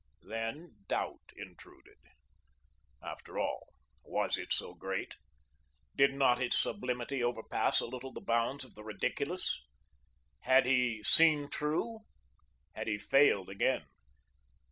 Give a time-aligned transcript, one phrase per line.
[0.23, 1.99] Then doubt intruded.
[3.03, 3.67] After all,
[4.03, 5.17] was it so great?
[5.95, 9.61] Did not its sublimity overpass a little the bounds of the ridiculous?
[10.39, 11.99] Had he seen true?
[12.73, 13.85] Had he failed again?